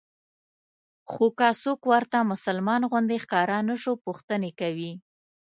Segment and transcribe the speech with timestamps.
[1.11, 4.91] خو که څوک ورته مسلمان غوندې ښکاره نه شو پوښتنې کوي.